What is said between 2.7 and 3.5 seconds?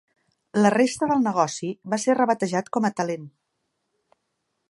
com a Telent.